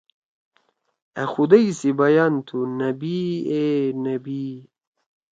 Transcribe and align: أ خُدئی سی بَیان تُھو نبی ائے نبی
أ 1.21 1.23
خُدئی 1.31 1.69
سی 1.79 1.89
بَیان 1.97 2.33
تُھو 2.47 2.59
نبی 2.79 3.17
ائے 3.51 3.69
نبی 4.03 4.43